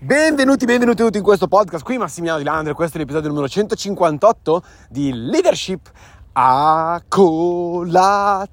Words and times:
Benvenuti, 0.00 0.64
benvenuti 0.64 1.02
tutti 1.02 1.16
in 1.16 1.24
questo 1.24 1.48
podcast. 1.48 1.82
Qui 1.82 1.98
Massimiliano 1.98 2.38
Di 2.38 2.44
Landre, 2.44 2.72
questo 2.72 2.98
è 2.98 3.00
l'episodio 3.00 3.30
numero 3.30 3.48
158 3.48 4.62
di 4.88 5.12
Leadership 5.12 5.90
a 6.34 7.02
colazione. 7.08 8.52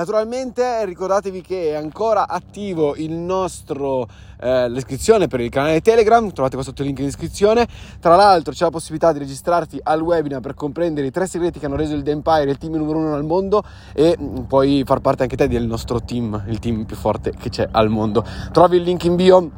Naturalmente 0.00 0.86
ricordatevi 0.86 1.42
che 1.42 1.72
è 1.72 1.74
ancora 1.74 2.26
attivo 2.26 2.96
il 2.96 3.12
nostro, 3.12 4.08
eh, 4.40 4.66
l'iscrizione 4.70 5.26
per 5.26 5.40
il 5.40 5.50
canale 5.50 5.82
Telegram, 5.82 6.32
trovate 6.32 6.54
qua 6.54 6.64
sotto 6.64 6.80
il 6.80 6.86
link 6.86 7.00
in 7.00 7.08
iscrizione. 7.08 7.68
Tra 8.00 8.16
l'altro 8.16 8.54
c'è 8.54 8.64
la 8.64 8.70
possibilità 8.70 9.12
di 9.12 9.18
registrarti 9.18 9.78
al 9.82 10.00
webinar 10.00 10.40
per 10.40 10.54
comprendere 10.54 11.06
i 11.06 11.10
tre 11.10 11.26
segreti 11.26 11.58
che 11.58 11.66
hanno 11.66 11.76
reso 11.76 11.94
il 11.94 12.02
The 12.02 12.12
Empire 12.12 12.50
il 12.50 12.56
team 12.56 12.76
numero 12.76 12.96
uno 12.96 13.14
al 13.14 13.24
mondo 13.24 13.62
e 13.92 14.16
mm, 14.18 14.44
puoi 14.44 14.84
far 14.86 15.00
parte 15.00 15.24
anche 15.24 15.36
te 15.36 15.48
del 15.48 15.66
nostro 15.66 16.00
team, 16.00 16.44
il 16.48 16.58
team 16.60 16.84
più 16.84 16.96
forte 16.96 17.34
che 17.38 17.50
c'è 17.50 17.68
al 17.70 17.90
mondo. 17.90 18.24
Trovi 18.52 18.78
il 18.78 18.82
link 18.84 19.04
in 19.04 19.16
bio 19.16 19.50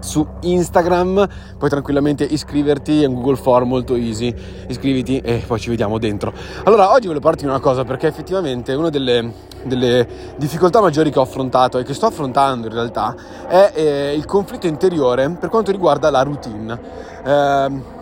su 0.00 0.26
Instagram, 0.40 1.28
puoi 1.58 1.70
tranquillamente 1.70 2.24
iscriverti, 2.24 3.02
è 3.02 3.06
un 3.06 3.14
Google 3.14 3.36
Form 3.36 3.68
molto 3.68 3.94
easy, 3.94 4.34
iscriviti 4.68 5.18
e 5.18 5.42
poi 5.46 5.58
ci 5.58 5.70
vediamo 5.70 5.98
dentro. 5.98 6.32
Allora, 6.64 6.90
oggi 6.90 7.06
volevo 7.06 7.20
parlarti 7.20 7.44
di 7.44 7.50
una 7.50 7.60
cosa 7.60 7.84
perché 7.84 8.06
effettivamente 8.06 8.74
una 8.74 8.90
delle, 8.90 9.32
delle, 9.64 10.06
difficoltà 10.36 10.80
maggiori 10.80 11.10
che 11.10 11.18
ho 11.18 11.22
affrontato 11.22 11.78
e 11.78 11.84
che 11.84 11.94
sto 11.94 12.06
affrontando 12.06 12.66
in 12.66 12.72
realtà 12.72 13.14
è 13.46 13.72
eh, 13.74 14.14
il 14.14 14.24
conflitto 14.24 14.66
interiore 14.66 15.28
per 15.38 15.48
quanto 15.48 15.70
riguarda 15.70 16.10
la 16.10 16.22
routine. 16.22 16.80
Eh, 17.24 18.00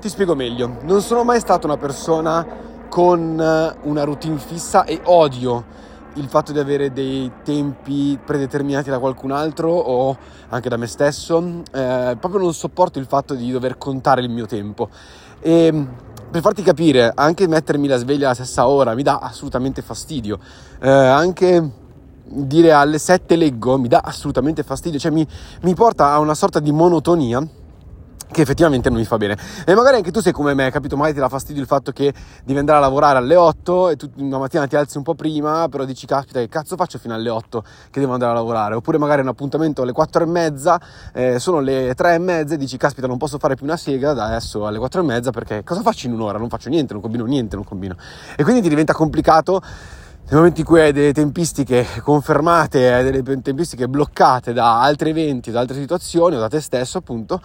ti 0.00 0.08
spiego 0.08 0.34
meglio, 0.34 0.78
non 0.82 1.00
sono 1.00 1.24
mai 1.24 1.40
stata 1.40 1.66
una 1.66 1.76
persona 1.76 2.46
con 2.88 3.74
una 3.82 4.04
routine 4.04 4.38
fissa 4.38 4.84
e 4.84 5.00
odio 5.04 5.64
il 6.16 6.28
fatto 6.28 6.52
di 6.52 6.58
avere 6.58 6.92
dei 6.92 7.30
tempi 7.44 8.18
predeterminati 8.22 8.90
da 8.90 8.98
qualcun 8.98 9.30
altro 9.30 9.70
o 9.70 10.16
anche 10.48 10.68
da 10.68 10.76
me 10.76 10.86
stesso, 10.86 11.62
eh, 11.72 12.16
proprio 12.18 12.40
non 12.40 12.52
sopporto 12.52 12.98
il 12.98 13.06
fatto 13.06 13.34
di 13.34 13.50
dover 13.50 13.78
contare 13.78 14.20
il 14.20 14.30
mio 14.30 14.46
tempo. 14.46 14.88
E 15.40 15.86
per 16.30 16.40
farti 16.40 16.62
capire, 16.62 17.12
anche 17.14 17.46
mettermi 17.46 17.86
la 17.86 17.98
sveglia 17.98 18.26
alla 18.26 18.34
stessa 18.34 18.66
ora 18.66 18.94
mi 18.94 19.02
dà 19.02 19.18
assolutamente 19.18 19.82
fastidio. 19.82 20.38
Eh, 20.80 20.88
anche 20.90 21.70
dire 22.28 22.72
alle 22.72 22.98
7 22.98 23.36
leggo 23.36 23.78
mi 23.78 23.88
dà 23.88 24.00
assolutamente 24.04 24.62
fastidio, 24.62 24.98
cioè 24.98 25.12
mi, 25.12 25.26
mi 25.62 25.74
porta 25.74 26.12
a 26.12 26.18
una 26.18 26.34
sorta 26.34 26.60
di 26.60 26.72
monotonia 26.72 27.46
che 28.30 28.42
effettivamente 28.42 28.88
non 28.88 28.98
mi 28.98 29.04
fa 29.04 29.16
bene. 29.16 29.36
E 29.64 29.74
magari 29.74 29.96
anche 29.96 30.10
tu 30.10 30.20
sei 30.20 30.32
come 30.32 30.54
me, 30.54 30.70
capito? 30.70 30.96
Magari 30.96 31.14
ti 31.14 31.20
dà 31.20 31.28
fastidio 31.28 31.60
il 31.60 31.68
fatto 31.68 31.92
che 31.92 32.12
devi 32.44 32.58
andare 32.58 32.78
a 32.78 32.80
lavorare 32.80 33.18
alle 33.18 33.36
8 33.36 33.90
e 33.90 33.96
tu 33.96 34.10
una 34.16 34.38
mattina 34.38 34.66
ti 34.66 34.76
alzi 34.76 34.96
un 34.96 35.02
po' 35.02 35.14
prima, 35.14 35.68
però 35.68 35.84
dici, 35.84 36.06
caspita, 36.06 36.40
che 36.40 36.48
cazzo 36.48 36.76
faccio 36.76 36.98
fino 36.98 37.14
alle 37.14 37.30
8 37.30 37.64
che 37.90 38.00
devo 38.00 38.12
andare 38.12 38.32
a 38.32 38.34
lavorare? 38.34 38.74
Oppure 38.74 38.98
magari 38.98 39.22
un 39.22 39.28
appuntamento 39.28 39.82
alle 39.82 39.92
4 39.92 40.22
e 40.22 40.26
mezza, 40.26 40.80
eh, 41.12 41.38
sono 41.38 41.60
le 41.60 41.94
3 41.94 42.14
e 42.14 42.18
mezza 42.18 42.54
e 42.54 42.56
dici, 42.56 42.76
caspita, 42.76 43.06
non 43.06 43.16
posso 43.16 43.38
fare 43.38 43.54
più 43.54 43.64
una 43.64 43.76
sega 43.76 44.12
da 44.12 44.26
adesso 44.26 44.66
alle 44.66 44.78
4 44.78 45.00
e 45.00 45.04
mezza 45.04 45.30
perché 45.30 45.62
cosa 45.64 45.82
faccio 45.82 46.06
in 46.06 46.12
un'ora? 46.12 46.38
Non 46.38 46.48
faccio 46.48 46.68
niente, 46.68 46.92
non 46.92 47.02
combino 47.02 47.24
niente, 47.24 47.56
non 47.56 47.64
combino. 47.64 47.96
E 48.36 48.42
quindi 48.42 48.60
ti 48.60 48.68
diventa 48.68 48.92
complicato 48.92 49.62
nel 50.28 50.38
momento 50.38 50.58
in 50.58 50.66
cui 50.66 50.80
hai 50.80 50.92
delle 50.92 51.12
tempistiche 51.12 51.86
confermate, 52.02 52.92
hai 52.92 53.04
delle 53.04 53.22
tempistiche 53.40 53.86
bloccate 53.86 54.52
da 54.52 54.82
altri 54.82 55.10
eventi, 55.10 55.52
da 55.52 55.60
altre 55.60 55.76
situazioni 55.76 56.34
o 56.34 56.40
da 56.40 56.48
te 56.48 56.60
stesso, 56.60 56.98
appunto, 56.98 57.40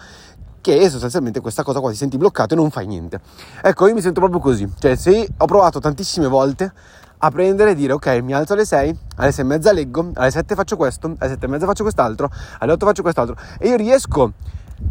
che 0.62 0.88
sostanzialmente 0.88 1.40
questa 1.40 1.62
cosa 1.62 1.80
qua 1.80 1.90
ti 1.90 1.96
senti 1.96 2.16
bloccato 2.16 2.54
e 2.54 2.56
non 2.56 2.70
fai 2.70 2.86
niente. 2.86 3.20
Ecco, 3.60 3.86
io 3.88 3.92
mi 3.92 4.00
sento 4.00 4.20
proprio 4.20 4.40
così, 4.40 4.66
cioè 4.78 4.94
se 4.94 5.28
ho 5.36 5.44
provato 5.44 5.80
tantissime 5.80 6.28
volte 6.28 6.72
a 7.18 7.30
prendere 7.30 7.72
e 7.72 7.74
dire 7.74 7.92
ok, 7.92 8.06
mi 8.22 8.32
alzo 8.32 8.54
alle 8.54 8.64
6, 8.64 8.98
alle 9.16 9.32
6 9.32 9.44
e 9.44 9.46
mezza 9.46 9.72
leggo, 9.72 10.10
alle 10.14 10.30
7 10.30 10.54
faccio 10.54 10.76
questo, 10.76 11.14
alle 11.18 11.30
7 11.30 11.44
e 11.44 11.48
mezza 11.48 11.66
faccio 11.66 11.82
quest'altro, 11.82 12.30
alle 12.58 12.72
8 12.72 12.86
faccio 12.86 13.02
quest'altro 13.02 13.36
e 13.58 13.68
io 13.68 13.76
riesco 13.76 14.32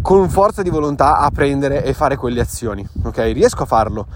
con 0.01 0.29
forza 0.29 0.61
di 0.61 0.69
volontà 0.69 1.17
a 1.17 1.31
prendere 1.31 1.83
e 1.83 1.93
fare 1.93 2.15
quelle 2.15 2.41
azioni, 2.41 2.87
ok? 3.03 3.17
Riesco 3.17 3.63
a 3.63 3.65
farlo 3.65 4.07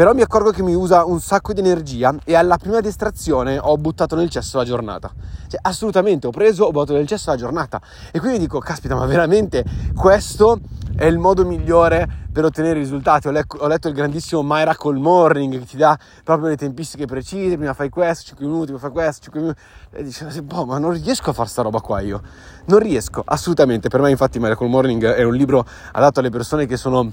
però 0.00 0.14
mi 0.14 0.22
accorgo 0.22 0.50
che 0.50 0.62
mi 0.62 0.74
usa 0.74 1.04
un 1.04 1.20
sacco 1.20 1.52
di 1.52 1.60
energia 1.60 2.14
e 2.24 2.34
alla 2.34 2.56
prima 2.56 2.80
distrazione 2.80 3.58
ho 3.60 3.76
buttato 3.76 4.16
nel 4.16 4.30
cesso 4.30 4.56
la 4.56 4.64
giornata. 4.64 5.12
Cioè, 5.46 5.60
assolutamente, 5.62 6.26
ho 6.26 6.30
preso, 6.30 6.64
ho 6.64 6.70
buttato 6.70 6.94
nel 6.94 7.06
cesso 7.06 7.28
la 7.28 7.36
giornata. 7.36 7.78
E 8.10 8.18
quindi 8.18 8.38
dico, 8.38 8.60
caspita, 8.60 8.94
ma 8.94 9.04
veramente 9.04 9.62
questo 9.94 10.58
è 10.96 11.04
il 11.04 11.18
modo 11.18 11.44
migliore 11.44 12.08
per 12.32 12.44
ottenere 12.44 12.78
risultati. 12.78 13.28
Ho, 13.28 13.30
le- 13.30 13.44
ho 13.46 13.66
letto 13.66 13.88
il 13.88 13.94
grandissimo 13.94 14.42
Miracle 14.44 14.98
Morning 14.98 15.58
che 15.58 15.64
ti 15.66 15.76
dà 15.76 15.98
proprio 16.24 16.48
le 16.48 16.56
tempistiche 16.56 17.06
precise, 17.06 17.56
prima 17.56 17.74
fai 17.74 17.88
questo, 17.88 18.26
5 18.26 18.46
minuti, 18.46 18.70
poi 18.72 18.80
fai 18.80 18.90
questo, 18.90 19.22
5 19.24 19.40
minuti. 19.40 19.60
E 19.92 20.02
dici, 20.02 20.42
boh, 20.42 20.64
ma 20.64 20.78
non 20.78 20.92
riesco 20.92 21.30
a 21.30 21.32
fare 21.32 21.48
sta 21.48 21.62
roba 21.62 21.80
qua 21.80 22.00
io. 22.00 22.20
Non 22.66 22.78
riesco, 22.78 23.22
assolutamente. 23.24 23.88
Per 23.88 24.00
me 24.00 24.10
infatti 24.10 24.38
Miracle 24.38 24.68
Morning 24.68 25.04
è 25.04 25.22
un 25.22 25.34
libro 25.34 25.66
adatto 25.92 26.20
alle 26.20 26.30
persone 26.30 26.66
che 26.66 26.76
sono 26.76 27.12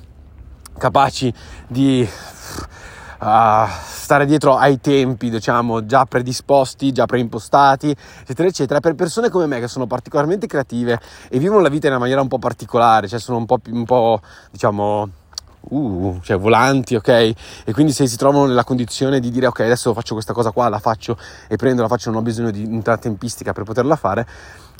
capaci 0.77 1.33
di 1.67 2.07
uh, 3.19 3.67
stare 3.85 4.25
dietro 4.25 4.55
ai 4.55 4.79
tempi, 4.79 5.29
diciamo, 5.29 5.85
già 5.85 6.05
predisposti, 6.05 6.91
già 6.91 7.05
preimpostati, 7.05 7.95
eccetera, 8.21 8.47
eccetera, 8.47 8.79
per 8.79 8.95
persone 8.95 9.29
come 9.29 9.45
me 9.45 9.59
che 9.59 9.67
sono 9.67 9.87
particolarmente 9.87 10.47
creative 10.47 10.99
e 11.29 11.39
vivono 11.39 11.61
la 11.61 11.69
vita 11.69 11.87
in 11.87 11.93
una 11.93 12.01
maniera 12.01 12.21
un 12.21 12.27
po' 12.27 12.39
particolare, 12.39 13.07
cioè 13.07 13.19
sono 13.19 13.37
un 13.37 13.45
po', 13.45 13.59
un 13.69 13.85
po' 13.85 14.21
diciamo, 14.51 15.09
uh, 15.69 16.19
cioè 16.21 16.37
volanti, 16.37 16.95
ok? 16.95 17.07
E 17.07 17.73
quindi 17.73 17.91
se 17.91 18.07
si 18.07 18.17
trovano 18.17 18.45
nella 18.45 18.63
condizione 18.63 19.19
di 19.19 19.31
dire 19.31 19.47
ok, 19.47 19.61
adesso 19.61 19.93
faccio 19.93 20.13
questa 20.13 20.33
cosa 20.33 20.51
qua, 20.51 20.69
la 20.69 20.79
faccio 20.79 21.17
e 21.47 21.55
prendo, 21.55 21.81
la 21.81 21.87
faccio, 21.87 22.09
non 22.09 22.19
ho 22.19 22.23
bisogno 22.23 22.51
di 22.51 22.63
una 22.63 22.97
tempistica 22.97 23.53
per 23.53 23.63
poterla 23.63 23.95
fare, 23.95 24.27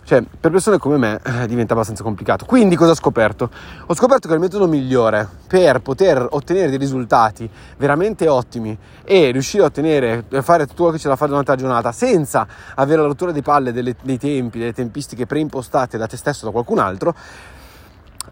cioè, 0.07 0.21
per 0.21 0.51
persone 0.51 0.77
come 0.77 0.95
me 0.95 1.19
eh, 1.21 1.47
diventa 1.47 1.73
abbastanza 1.73 2.01
complicato. 2.01 2.45
Quindi 2.45 2.77
cosa 2.77 2.91
ho 2.91 2.95
scoperto? 2.95 3.49
Ho 3.87 3.93
scoperto 3.93 4.29
che 4.29 4.35
il 4.35 4.39
metodo 4.39 4.65
migliore 4.65 5.27
per 5.47 5.81
poter 5.81 6.25
ottenere 6.29 6.69
dei 6.69 6.77
risultati 6.77 7.49
veramente 7.75 8.29
ottimi 8.29 8.77
e 9.03 9.31
riuscire 9.31 9.63
a 9.63 9.65
ottenere, 9.65 10.23
a 10.31 10.41
fare 10.41 10.65
tutto 10.65 10.83
quello 10.83 10.91
che 10.93 10.99
c'è 10.99 11.09
da 11.09 11.17
fare 11.17 11.31
durante 11.31 11.51
la 11.51 11.57
giornata 11.57 11.91
senza 11.91 12.47
avere 12.75 13.01
la 13.01 13.07
rottura 13.07 13.33
di 13.33 13.41
palle 13.41 13.73
delle, 13.73 13.97
dei 14.01 14.17
tempi, 14.17 14.59
delle 14.59 14.71
tempistiche 14.71 15.25
preimpostate 15.25 15.97
da 15.97 16.07
te 16.07 16.15
stesso 16.15 16.43
o 16.43 16.45
da 16.45 16.51
qualcun 16.53 16.79
altro, 16.79 17.13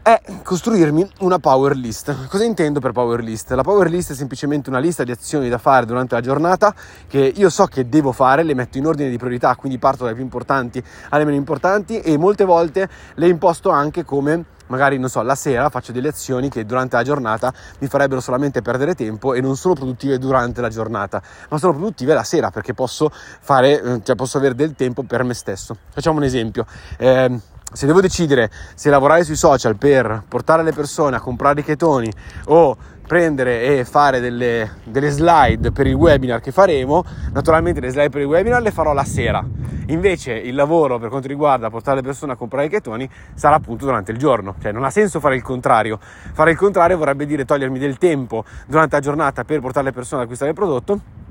è 0.02 0.22
costruirmi 0.44 1.10
una 1.20 1.40
power 1.40 1.76
list. 1.76 2.28
Cosa 2.28 2.44
intendo 2.44 2.80
per 2.80 2.92
power 2.92 3.22
list? 3.22 3.52
La 3.52 3.64
power 3.64 3.90
list 3.90 4.12
è 4.12 4.16
semplicemente 4.16 4.70
una 4.70 4.80
lista 4.80 5.04
di 5.04 5.12
azioni 5.12 5.50
da 5.50 5.58
fare 5.58 5.86
durante 5.86 6.16
la 6.16 6.22
giornata 6.22 6.74
che 7.08 7.34
io 7.36 7.50
so 7.50 7.66
che 7.66 7.90
devo 7.90 8.12
fare, 8.12 8.44
le 8.44 8.54
metto 8.54 8.78
in 8.78 8.86
ordine 8.86 9.10
di 9.10 9.18
priorità, 9.18 9.56
quindi 9.56 9.78
parto 9.78 10.04
dalle 10.04 10.16
più 10.16 10.24
importanti 10.24 10.84
alle 11.10 11.26
meno 11.26 11.38
importanti 11.38 12.00
e 12.00 12.18
molte 12.18 12.46
volte 12.46 12.90
le 13.16 13.28
imposto 13.28 13.70
anche 13.70 14.04
come 14.04 14.46
magari 14.68 14.98
non 14.98 15.10
so, 15.10 15.22
la 15.22 15.36
sera 15.36 15.70
faccio 15.70 15.92
delle 15.92 16.08
azioni 16.10 16.50
che 16.50 16.66
durante 16.66 16.96
la 16.96 17.04
giornata 17.04 17.54
mi 17.80 17.88
farebbero 17.88 18.20
solamente 18.20 18.62
perdere 18.62 18.96
tempo 18.96 19.34
e 19.34 19.42
non 19.42 19.56
sono 19.58 19.74
produttive 19.74 20.18
durante 20.18 20.62
la 20.62 20.70
giornata, 20.70 21.22
ma 21.50 21.58
sono 21.58 21.74
produttive 21.74 22.14
la 22.14 22.24
sera 22.24 22.50
perché 22.52 22.74
posso 22.74 23.12
fare, 23.12 23.82
eh, 23.82 24.02
cioè 24.04 24.16
posso 24.16 24.38
avere 24.38 24.56
del 24.56 24.74
tempo 24.76 25.04
per 25.04 25.24
me 25.24 25.34
stesso. 25.34 25.78
Facciamo 25.90 26.18
un 26.18 26.24
esempio. 26.24 26.66
Eh, 26.98 27.40
se 27.74 27.86
devo 27.86 28.00
decidere 28.00 28.50
se 28.76 28.90
lavorare 28.90 29.24
sui 29.24 29.36
social 29.36 29.76
per 29.76 30.24
portare 30.28 30.64
le 30.64 30.72
persone 30.72 31.16
a 31.16 31.20
comprare 31.20 31.60
i 31.60 31.64
chetoni 31.64 32.12
o 32.46 32.78
prendere 33.06 33.78
e 33.78 33.86
fare 33.86 34.20
delle, 34.20 34.78
delle, 34.84 35.10
slide 35.10 35.72
per 35.72 35.86
il 35.88 35.94
webinar 35.94 36.42
che 36.42 36.52
faremo, 36.52 37.04
naturalmente 37.34 37.80
le 37.80 37.90
slide 37.90 38.10
per 38.10 38.22
il 38.22 38.28
webinar 38.28 38.62
le 38.62 38.72
farò 38.72 38.94
la 38.94 39.04
sera. 39.04 39.46
Invece 39.88 40.34
il 40.34 40.56
lavoro 40.56 40.98
per 40.98 41.10
quanto 41.10 41.28
riguarda 41.28 41.70
portare 41.70 41.98
le 41.98 42.02
persone 42.02 42.32
a 42.32 42.36
comprare 42.36 42.66
i 42.66 42.70
chetoni 42.70 43.08
sarà 43.36 43.56
appunto 43.56 43.86
durante 43.86 44.12
il 44.12 44.18
giorno, 44.18 44.56
cioè 44.60 44.72
non 44.72 44.84
ha 44.84 44.90
senso 44.90 45.20
fare 45.20 45.36
il 45.36 45.44
contrario. 45.44 46.00
Fare 46.00 46.52
il 46.52 46.58
contrario 46.58 46.98
vorrebbe 46.98 47.26
dire 47.26 47.46
togliermi 47.46 47.78
del 47.78 47.98
tempo 47.98 48.44
durante 48.66 48.96
la 48.96 49.02
giornata 49.02 49.44
per 49.44 49.60
portare 49.60 49.86
le 49.86 49.92
persone 49.92 50.22
ad 50.22 50.24
acquistare 50.24 50.52
il 50.52 50.58
prodotto 50.58 51.25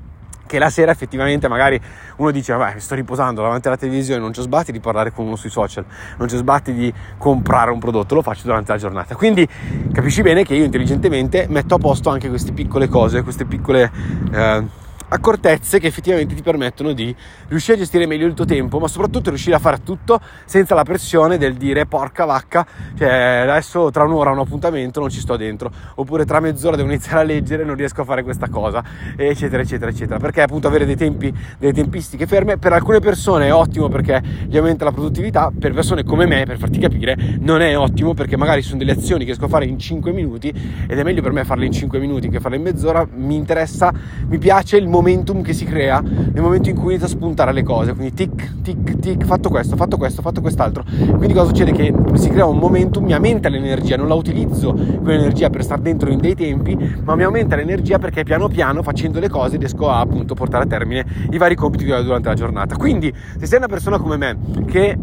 che 0.45 0.59
la 0.59 0.69
sera 0.69 0.91
effettivamente 0.91 1.47
magari 1.47 1.79
uno 2.17 2.31
dice 2.31 2.53
vabbè 2.53 2.79
sto 2.79 2.95
riposando 2.95 3.41
davanti 3.41 3.67
alla 3.67 3.77
televisione 3.77 4.19
non 4.19 4.33
ci 4.33 4.41
sbatti 4.41 4.71
di 4.71 4.79
parlare 4.79 5.11
con 5.11 5.25
uno 5.25 5.35
sui 5.35 5.49
social 5.49 5.85
non 6.17 6.27
ci 6.27 6.37
sbatti 6.37 6.73
di 6.73 6.93
comprare 7.17 7.71
un 7.71 7.79
prodotto 7.79 8.15
lo 8.15 8.21
faccio 8.21 8.43
durante 8.45 8.71
la 8.71 8.77
giornata. 8.77 9.15
Quindi 9.15 9.47
capisci 9.91 10.21
bene 10.21 10.43
che 10.43 10.55
io 10.55 10.63
intelligentemente 10.63 11.47
metto 11.49 11.75
a 11.75 11.77
posto 11.77 12.09
anche 12.09 12.29
queste 12.29 12.51
piccole 12.51 12.87
cose 12.87 13.23
queste 13.23 13.45
piccole 13.45 13.91
eh, 14.31 14.83
accortezze 15.09 15.79
che 15.79 15.87
effettivamente 15.87 16.35
ti 16.35 16.41
permettono 16.41 16.93
di 16.93 17.15
riuscire 17.47 17.77
a 17.77 17.79
gestire 17.79 18.05
meglio 18.05 18.25
il 18.25 18.33
tuo 18.33 18.45
tempo, 18.45 18.79
ma 18.79 18.87
soprattutto 18.87 19.29
riuscire 19.29 19.55
a 19.55 19.59
fare 19.59 19.83
tutto 19.83 20.19
senza 20.45 20.75
la 20.75 20.83
pressione 20.83 21.37
del 21.37 21.55
dire 21.55 21.85
porca 21.85 22.25
vacca, 22.25 22.65
cioè 22.97 23.45
adesso 23.47 23.91
tra 23.91 24.03
un'ora 24.03 24.31
ho 24.31 24.33
un 24.33 24.39
appuntamento, 24.39 24.99
non 24.99 25.09
ci 25.09 25.19
sto 25.19 25.35
dentro, 25.35 25.71
oppure 25.95 26.25
tra 26.25 26.39
mezz'ora 26.39 26.75
devo 26.75 26.89
iniziare 26.89 27.19
a 27.19 27.23
leggere 27.23 27.63
non 27.63 27.75
riesco 27.75 28.01
a 28.01 28.05
fare 28.05 28.23
questa 28.23 28.49
cosa, 28.49 28.83
eccetera, 29.15 29.61
eccetera, 29.61 29.91
eccetera. 29.91 30.19
Perché 30.19 30.41
appunto 30.41 30.67
avere 30.67 30.85
dei 30.85 30.95
tempi, 30.95 31.33
delle 31.57 31.73
tempistiche 31.73 32.25
ferme 32.27 32.57
per 32.57 32.73
alcune 32.73 32.99
persone 32.99 33.47
è 33.47 33.53
ottimo 33.53 33.87
perché 33.89 34.21
gli 34.47 34.57
aumenta 34.57 34.85
la 34.85 34.91
produttività, 34.91 35.51
per 35.57 35.73
persone 35.73 36.03
come 36.03 36.25
me, 36.25 36.45
per 36.45 36.57
farti 36.57 36.79
capire, 36.79 37.15
non 37.39 37.61
è 37.61 37.77
ottimo 37.77 38.13
perché 38.13 38.37
magari 38.37 38.61
sono 38.61 38.79
delle 38.79 38.91
azioni 38.91 39.19
che 39.19 39.31
riesco 39.31 39.45
a 39.45 39.49
fare 39.49 39.65
in 39.65 39.77
5 39.77 40.11
minuti 40.11 40.49
ed 40.87 40.97
è 40.97 41.03
meglio 41.03 41.21
per 41.21 41.31
me 41.31 41.43
farle 41.43 41.65
in 41.65 41.71
5 41.71 41.99
minuti 41.99 42.29
che 42.29 42.39
farle 42.39 42.57
in 42.57 42.63
mezz'ora, 42.63 43.07
mi 43.13 43.35
interessa, 43.35 43.93
mi 44.27 44.37
piace 44.37 44.77
il 44.77 44.87
momentum 44.95 45.41
che 45.41 45.53
si 45.53 45.65
crea 45.65 46.01
nel 46.01 46.41
momento 46.41 46.69
in 46.69 46.75
cui 46.75 46.91
inizia 46.91 47.07
a 47.07 47.09
spuntare 47.09 47.51
le 47.51 47.63
cose, 47.63 47.93
quindi 47.93 48.13
tic, 48.13 48.61
tic, 48.61 48.99
tic, 48.99 49.25
fatto 49.25 49.49
questo, 49.49 49.75
fatto 49.75 49.97
questo, 49.97 50.21
fatto 50.21 50.41
quest'altro. 50.41 50.83
Quindi 50.83 51.33
cosa 51.33 51.47
succede? 51.47 51.71
Che 51.71 51.93
si 52.13 52.29
crea 52.29 52.45
un 52.45 52.57
momentum, 52.57 53.03
mi 53.03 53.13
aumenta 53.13 53.49
l'energia, 53.49 53.97
non 53.97 54.07
la 54.07 54.13
utilizzo 54.13 54.73
quell'energia 54.73 55.49
per 55.49 55.63
stare 55.63 55.81
dentro 55.81 56.09
in 56.09 56.19
dei 56.19 56.35
tempi, 56.35 56.77
ma 57.03 57.15
mi 57.15 57.23
aumenta 57.23 57.55
l'energia 57.55 57.99
perché 57.99 58.23
piano 58.23 58.47
piano 58.47 58.81
facendo 58.83 59.19
le 59.19 59.29
cose 59.29 59.57
riesco 59.57 59.89
a 59.89 59.99
appunto 59.99 60.33
portare 60.33 60.63
a 60.63 60.67
termine 60.67 61.05
i 61.31 61.37
vari 61.37 61.55
compiti 61.55 61.85
che 61.85 61.93
ho 61.93 62.01
durante 62.01 62.29
la 62.29 62.35
giornata. 62.35 62.75
Quindi 62.77 63.13
se 63.37 63.45
sei 63.45 63.57
una 63.57 63.67
persona 63.67 63.97
come 63.97 64.17
me 64.17 64.37
che 64.65 64.97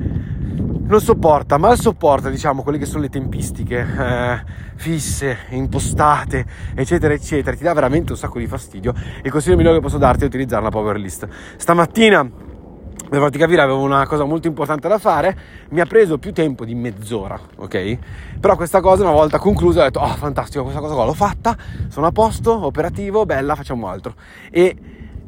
non 0.93 1.01
sopporta, 1.01 1.57
mal 1.57 1.79
sopporta 1.79 2.29
diciamo 2.29 2.63
quelle 2.63 2.77
che 2.77 2.85
sono 2.85 3.01
le 3.01 3.09
tempistiche 3.09 3.79
eh, 3.79 4.45
fisse, 4.75 5.39
impostate, 5.49 6.45
eccetera, 6.75 7.15
eccetera, 7.15 7.57
ti 7.57 7.63
dà 7.63 7.73
veramente 7.73 8.13
un 8.13 8.19
sacco 8.19 8.39
di 8.39 8.47
fastidio. 8.47 8.93
Il 9.23 9.31
consiglio 9.31 9.57
migliore 9.57 9.77
che 9.77 9.83
posso 9.83 9.97
darti 9.97 10.25
è 10.25 10.27
utilizzare 10.27 10.61
una 10.61 10.71
power 10.71 10.99
list. 10.99 11.27
Stamattina 11.57 12.31
per 13.09 13.21
farti 13.21 13.39
capire 13.39 13.63
avevo 13.63 13.81
una 13.81 14.07
cosa 14.07 14.25
molto 14.25 14.49
importante 14.49 14.87
da 14.87 14.99
fare, 14.99 15.37
mi 15.71 15.81
ha 15.81 15.87
preso 15.87 16.19
più 16.19 16.33
tempo 16.35 16.67
di 16.67 16.75
mezz'ora, 16.75 17.41
ok? 17.57 17.99
Però 18.39 18.55
questa 18.57 18.83
cosa 18.83 19.03
una 19.03 19.13
volta 19.13 19.39
conclusa 19.39 19.81
ho 19.81 19.85
detto, 19.85 20.01
oh 20.01 20.15
fantastico, 20.15 20.63
questa 20.63 20.81
cosa 20.81 20.95
qua 20.95 21.05
l'ho 21.07 21.15
fatta, 21.15 21.57
sono 21.89 22.07
a 22.07 22.13
posto, 22.13 22.67
operativo, 22.67 23.25
bella, 23.25 23.55
facciamo 23.55 23.89
altro. 23.89 24.15
E 24.51 24.77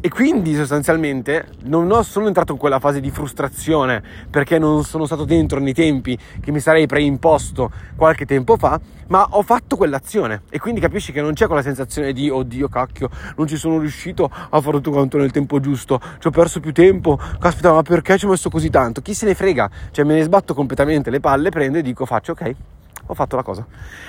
e 0.05 0.11
quindi 0.11 0.55
sostanzialmente 0.55 1.47
non 1.63 2.05
sono 2.05 2.27
entrato 2.27 2.53
in 2.53 2.59
quella 2.59 2.79
fase 2.79 3.01
di 3.01 3.11
frustrazione 3.11 4.03
perché 4.29 4.59
non 4.59 4.85
sono 4.85 5.07
stato 5.07 5.25
dentro 5.25 5.61
nei 5.61 5.73
tempi 5.73 6.19
che 6.43 6.51
mi 6.51 6.61
sarei 6.61 6.87
preimposto 6.87 7.73
qualche 7.97 8.27
tempo 8.27 8.59
fa, 8.59 8.79
ma 9.07 9.27
ho 9.31 9.41
fatto 9.41 9.77
quell'azione 9.77 10.43
e 10.51 10.59
quindi 10.59 10.79
capisci 10.79 11.11
che 11.11 11.23
non 11.23 11.33
c'è 11.33 11.47
quella 11.47 11.63
sensazione 11.63 12.13
di 12.13 12.29
oddio 12.29 12.69
cacchio, 12.69 13.09
non 13.39 13.47
ci 13.47 13.57
sono 13.57 13.79
riuscito 13.79 14.31
a 14.31 14.61
fare 14.61 14.77
tutto 14.77 14.91
quanto 14.91 15.17
nel 15.17 15.31
tempo 15.31 15.59
giusto, 15.59 15.99
ci 16.19 16.27
ho 16.27 16.31
perso 16.31 16.61
più 16.61 16.75
tempo, 16.75 17.19
caspita 17.41 17.73
ma 17.73 17.81
perché 17.81 18.19
ci 18.19 18.27
ho 18.27 18.29
messo 18.29 18.51
così 18.51 18.69
tanto? 18.69 19.01
Chi 19.01 19.15
se 19.15 19.25
ne 19.25 19.35
frega? 19.35 19.71
Cioè 19.91 20.05
me 20.05 20.17
ne 20.17 20.23
sbatto 20.23 20.53
completamente 20.53 21.09
le 21.09 21.21
palle, 21.21 21.49
prendo 21.49 21.79
e 21.79 21.83
dico 21.83 22.05
faccio 22.05 22.33
ok 22.33 22.74
ho 23.07 23.15
fatto 23.15 23.37
la 23.37 23.43
cosa. 23.43 23.67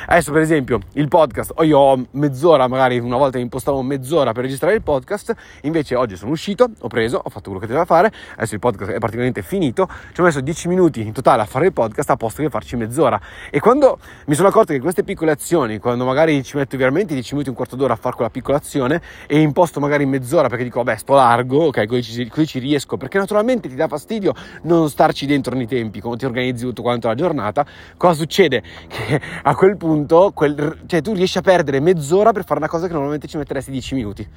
Adesso, 0.07 0.31
per 0.31 0.41
esempio, 0.41 0.79
il 0.93 1.07
podcast, 1.07 1.53
oh, 1.55 1.63
io 1.63 1.77
ho 1.77 2.05
mezz'ora, 2.11 2.67
magari 2.67 2.99
una 2.99 3.17
volta 3.17 3.37
mi 3.37 3.43
impostavo 3.43 3.81
mezz'ora 3.81 4.31
per 4.31 4.43
registrare 4.43 4.75
il 4.75 4.81
podcast, 4.81 5.33
invece 5.61 5.95
oggi 5.95 6.15
sono 6.15 6.31
uscito, 6.31 6.69
ho 6.79 6.87
preso, 6.87 7.17
ho 7.23 7.29
fatto 7.29 7.45
quello 7.45 7.59
che 7.59 7.67
doveva 7.67 7.85
fare, 7.85 8.11
adesso 8.35 8.53
il 8.53 8.59
podcast 8.59 8.91
è 8.91 8.97
praticamente 8.99 9.41
finito, 9.41 9.87
ci 10.13 10.21
ho 10.21 10.23
messo 10.23 10.41
10 10.41 10.67
minuti 10.67 11.01
in 11.01 11.11
totale 11.11 11.41
a 11.41 11.45
fare 11.45 11.65
il 11.65 11.73
podcast 11.73 12.09
a 12.09 12.15
posto 12.15 12.41
che 12.41 12.49
farci 12.49 12.75
mezz'ora. 12.75 13.19
E 13.49 13.59
quando 13.59 13.99
mi 14.27 14.35
sono 14.35 14.47
accorto 14.47 14.73
che 14.73 14.79
queste 14.79 15.03
piccole 15.03 15.31
azioni, 15.31 15.79
quando 15.79 16.05
magari 16.05 16.43
ci 16.43 16.57
metto 16.57 16.77
veramente 16.77 17.13
10 17.13 17.33
minuti, 17.33 17.49
un 17.49 17.55
quarto 17.55 17.75
d'ora 17.75 17.93
a 17.93 17.97
fare 17.97 18.15
quella 18.15 18.29
piccola 18.29 18.57
azione 18.57 19.01
e 19.27 19.39
imposto 19.39 19.79
magari 19.79 20.05
mezz'ora 20.05 20.47
perché 20.47 20.63
dico, 20.63 20.81
vabbè, 20.83 20.97
sto 20.97 21.13
largo, 21.13 21.65
ok, 21.65 21.85
così 21.85 22.03
ci, 22.03 22.27
così 22.27 22.45
ci 22.45 22.59
riesco, 22.59 22.97
perché 22.97 23.17
naturalmente 23.17 23.67
ti 23.67 23.75
dà 23.75 23.87
fastidio 23.87 24.33
non 24.63 24.89
starci 24.89 25.25
dentro 25.25 25.55
nei 25.55 25.67
tempi, 25.67 25.99
come 25.99 26.17
ti 26.17 26.25
organizzi 26.25 26.63
tutto 26.63 26.81
quanto 26.81 27.07
la 27.07 27.15
giornata, 27.15 27.65
cosa 27.97 28.13
succede? 28.13 28.63
Che 28.87 29.21
a 29.43 29.55
quel 29.55 29.77
punto 29.77 30.31
quel, 30.33 30.79
cioè, 30.85 31.01
tu 31.01 31.13
riesci 31.13 31.37
a 31.37 31.41
perdere 31.41 31.79
mezz'ora 31.79 32.31
per 32.31 32.45
fare 32.45 32.59
una 32.59 32.69
cosa 32.69 32.87
che 32.87 32.93
normalmente 32.93 33.27
ci 33.27 33.37
metteresti 33.37 33.71
10 33.71 33.95
minuti. 33.95 34.27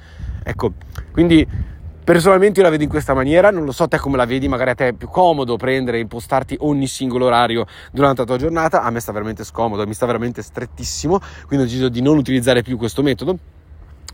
Ecco, 0.43 0.73
quindi 1.11 1.47
personalmente 2.03 2.59
io 2.59 2.65
la 2.65 2.71
vedo 2.71 2.83
in 2.83 2.89
questa 2.89 3.13
maniera, 3.13 3.51
non 3.51 3.65
lo 3.65 3.71
so 3.71 3.87
te 3.87 3.99
come 3.99 4.17
la 4.17 4.25
vedi, 4.25 4.47
magari 4.47 4.71
a 4.71 4.75
te 4.75 4.87
è 4.87 4.93
più 4.93 5.09
comodo 5.09 5.57
prendere 5.57 5.97
e 5.97 6.01
impostarti 6.01 6.57
ogni 6.61 6.87
singolo 6.87 7.25
orario 7.25 7.65
durante 7.91 8.21
la 8.21 8.27
tua 8.27 8.37
giornata, 8.37 8.81
a 8.81 8.89
me 8.89 8.99
sta 8.99 9.11
veramente 9.11 9.43
scomodo, 9.43 9.85
mi 9.85 9.93
sta 9.93 10.07
veramente 10.07 10.41
strettissimo, 10.41 11.19
quindi 11.45 11.65
ho 11.65 11.67
deciso 11.67 11.89
di 11.89 12.01
non 12.01 12.17
utilizzare 12.17 12.63
più 12.63 12.77
questo 12.77 13.03
metodo 13.03 13.37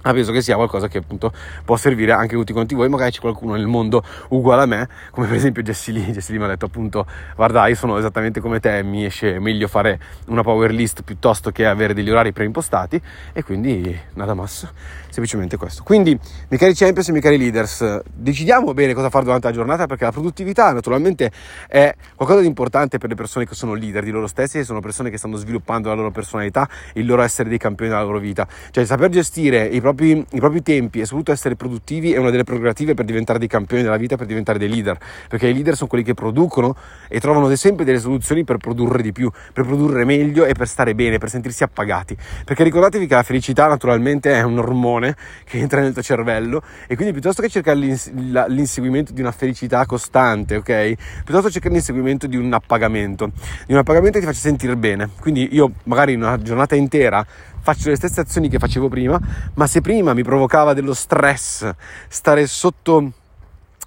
ma 0.06 0.13
penso 0.13 0.31
che 0.31 0.42
sia 0.42 0.56
qualcosa 0.56 0.88
che 0.88 1.00
appunto 1.00 1.34
può 1.63 1.75
servire 1.78 2.12
anche 2.12 2.36
a 2.36 2.38
tutti 2.38 2.54
quanti 2.54 2.75
voi. 2.75 2.88
Magari 2.90 3.12
c'è 3.12 3.19
qualcuno 3.19 3.54
nel 3.54 3.66
mondo 3.66 4.04
uguale 4.30 4.62
a 4.62 4.66
me 4.66 4.88
come 5.10 5.25
per 5.28 5.36
esempio 5.36 5.63
Jessie 5.63 5.94
Lee. 5.94 6.12
Jessie 6.12 6.34
Lee 6.34 6.40
mi 6.40 6.46
ha 6.46 6.54
detto 6.54 6.66
appunto 6.66 7.06
guarda 7.36 7.68
io 7.68 7.75
sono 7.75 7.98
esattamente 7.98 8.40
come 8.40 8.60
te 8.60 8.84
mi 8.84 9.06
esce 9.06 9.40
meglio 9.40 9.68
fare 9.68 10.00
una 10.28 10.44
power 10.44 10.72
list 10.72 11.02
piuttosto 11.02 11.50
che 11.52 11.66
avere 11.66 11.96
degli 11.96 12.10
orari 12.10 12.31
preimpostati. 12.31 13.02
E 13.34 13.44
quindi 13.44 14.00
nada 14.13 14.36
mas 14.36 14.68
semplicemente 15.10 15.57
questo. 15.57 15.81
Quindi 15.84 16.12
miei 16.12 16.60
cari 16.60 16.75
champions 16.75 17.07
e 17.07 17.12
miei 17.12 17.24
cari 17.24 17.38
leaders 17.38 18.02
decidiamo 18.13 18.74
bene 18.74 18.94
cosa 18.94 19.10
fare 19.10 19.24
durante 19.24 19.48
la 19.48 19.54
giornata 19.54 19.88
perché 19.88 20.04
la 20.04 20.12
produttività 20.12 20.72
naturalmente 20.72 21.31
è 21.68 21.96
qualcosa 22.16 22.42
di 22.42 22.48
importante 22.48 22.98
per 22.98 23.10
le 23.10 23.16
persone 23.16 23.46
che 23.46 23.56
sono 23.56 23.74
leader 23.74 24.04
di 24.04 24.12
loro 24.12 24.28
stessi 24.28 24.60
e 24.60 24.63
sono 24.63 24.81
persone 24.81 25.10
che 25.10 25.18
stanno 25.18 25.38
sviluppando 25.38 25.88
la 25.88 25.96
loro 25.96 26.12
personalità 26.12 26.68
il 26.94 27.06
loro 27.06 27.22
essere 27.22 27.50
dei 27.50 27.57
campioni 27.57 27.90
della 27.90 28.04
loro 28.04 28.19
vita. 28.19 28.46
Cioè 28.72 28.86
saper 28.86 29.10
gestire 29.10 29.66
i 29.66 29.80
propri 29.80 29.94
propri, 29.95 30.25
i 30.31 30.39
propri 30.39 30.62
tempi 30.62 31.00
e 31.00 31.06
soprattutto 31.06 31.31
essere 31.31 31.56
produttivi 31.56 32.13
è 32.13 32.18
una 32.18 32.30
delle 32.30 32.44
prerogative 32.44 32.94
per 32.94 33.06
diventare 33.06 33.39
dei 33.39 33.47
campioni 33.47 33.81
della 33.81 33.97
vita, 33.97 34.18
per 34.18 34.27
diventare 34.27 34.59
dei 34.59 34.69
leader, 34.69 34.97
perché 35.27 35.47
i 35.47 35.53
leader 35.53 35.75
sono 35.75 35.89
quelli 35.89 36.03
che 36.03 36.13
producono 36.13 36.75
e 37.07 37.19
trovano 37.19 37.53
sempre 37.56 37.86
delle 37.86 38.00
soluzioni 38.00 38.44
per 38.44 38.57
produrre 38.57 39.01
di 39.01 39.12
più, 39.12 39.31
per 39.53 39.63
produrre 39.63 40.03
meglio 40.03 40.45
e 40.45 40.53
per 40.53 40.68
stare 40.68 40.94
bene, 40.94 41.18
per 41.18 41.30
sentirsi 41.30 41.63
appagati. 41.63 42.15
Perché 42.44 42.63
ricordatevi 42.63 43.07
che 43.07 43.15
la 43.15 43.24
felicità 43.24 43.68
naturalmente 43.68 44.33
è 44.33 44.42
un 44.44 44.59
ormone 44.59 45.15
che 45.45 45.57
entra 45.57 45.81
nel 45.81 45.94
tuo 45.94 46.01
cervello 46.01 46.62
e 46.88 46.95
quindi 46.95 47.13
piuttosto 47.13 47.42
che 47.42 47.50
cercare 47.50 47.77
l'inseguimento 47.77 49.13
di 49.13 49.21
una 49.21 49.31
felicità 49.31 49.86
costante, 49.86 50.57
ok? 50.57 50.94
Piuttosto 51.24 51.50
cercare 51.50 51.74
l'inseguimento 51.74 52.27
di 52.27 52.36
un 52.36 52.51
appagamento, 52.53 53.31
di 53.65 53.74
un 53.74 53.80
appagamento 53.80 54.19
che 54.19 54.25
ti 54.25 54.31
faccia 54.31 54.42
sentire 54.42 54.75
bene. 54.75 55.09
Quindi 55.19 55.50
io 55.53 55.71
magari 55.83 56.13
una 56.13 56.38
giornata 56.38 56.75
intera 56.75 57.25
faccio 57.66 57.90
le 57.90 57.96
stesse 57.96 58.22
azioni 58.22 58.48
che 58.48 58.60
facevo 58.60 58.88
prima, 58.90 59.20
ma 59.56 59.66
se 59.66 59.82
prima 59.82 60.14
mi 60.14 60.22
provocava 60.22 60.76
dello 60.76 60.94
stress 60.94 61.68
stare 62.08 62.46
sotto 62.46 63.12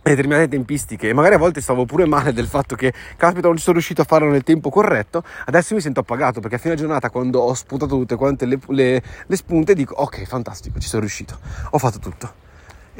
determinate 0.02 0.48
tempistiche 0.48 1.10
e 1.10 1.12
magari 1.12 1.36
a 1.36 1.38
volte 1.38 1.60
stavo 1.60 1.84
pure 1.84 2.04
male 2.04 2.32
del 2.32 2.46
fatto 2.46 2.74
che 2.74 2.92
caspita 3.16 3.46
non 3.46 3.56
ci 3.56 3.62
sono 3.62 3.74
riuscito 3.74 4.00
a 4.00 4.04
farlo 4.04 4.30
nel 4.30 4.42
tempo 4.42 4.70
corretto 4.70 5.22
adesso 5.44 5.74
mi 5.74 5.82
sento 5.82 6.00
appagato 6.00 6.40
perché 6.40 6.56
a 6.56 6.58
fine 6.58 6.76
giornata 6.76 7.10
quando 7.10 7.40
ho 7.40 7.52
spuntato 7.52 7.94
tutte 7.98 8.16
quante 8.16 8.46
le, 8.46 8.58
le, 8.68 9.02
le 9.26 9.36
spunte 9.36 9.74
dico 9.74 9.94
ok 9.96 10.24
fantastico 10.24 10.78
ci 10.78 10.88
sono 10.88 11.00
riuscito 11.00 11.38
ho 11.70 11.78
fatto 11.78 11.98
tutto 11.98 12.46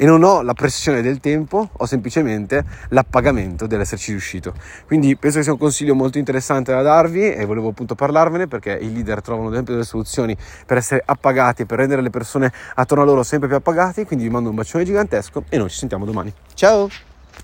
e 0.01 0.05
non 0.05 0.23
ho 0.23 0.41
la 0.41 0.53
pressione 0.53 1.01
del 1.01 1.19
tempo, 1.19 1.71
ho 1.73 1.85
semplicemente 1.85 2.63
l'appagamento 2.89 3.67
dell'esserci 3.67 4.11
riuscito. 4.11 4.53
Quindi 4.87 5.17
penso 5.17 5.39
che 5.39 5.43
sia 5.43 5.51
un 5.51 5.59
consiglio 5.59 5.93
molto 5.93 6.17
interessante 6.17 6.71
da 6.71 6.81
darvi 6.81 7.33
e 7.33 7.43
volevo 7.43 7.67
appunto 7.67 7.95
parlarvene 7.95 8.47
perché 8.47 8.79
i 8.81 8.93
leader 8.93 9.21
trovano 9.21 9.53
sempre 9.53 9.73
delle 9.73 9.85
soluzioni 9.85 10.37
per 10.65 10.77
essere 10.77 11.03
appagati 11.05 11.65
per 11.65 11.79
rendere 11.79 12.01
le 12.01 12.11
persone 12.11 12.49
attorno 12.75 13.03
a 13.03 13.05
loro 13.05 13.23
sempre 13.23 13.49
più 13.49 13.57
appagati. 13.57 14.05
Quindi 14.05 14.23
vi 14.23 14.31
mando 14.31 14.49
un 14.49 14.55
bacione 14.55 14.85
gigantesco 14.85 15.43
e 15.49 15.57
noi 15.57 15.69
ci 15.69 15.77
sentiamo 15.77 16.05
domani. 16.05 16.33
Ciao! 16.53 17.08